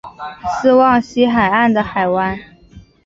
[0.49, 2.35] 斯旺西海湾的海湾。